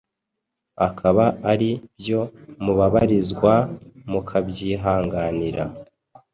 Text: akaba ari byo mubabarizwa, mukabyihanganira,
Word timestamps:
akaba 0.87 1.25
ari 1.51 1.69
byo 1.99 2.21
mubabarizwa, 2.63 3.53
mukabyihanganira, 4.11 5.63